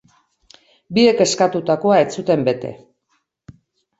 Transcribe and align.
Biek 0.97 1.19
eskatutakoa 1.25 1.99
ez 2.05 2.09
zuten 2.21 2.45
bete. 2.47 2.71